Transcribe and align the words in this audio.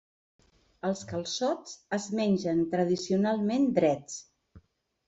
Els 0.89 1.03
calçots 1.11 1.75
es 1.99 2.09
mengen 2.21 2.65
tradicionalment 2.73 3.71
drets. 3.79 4.19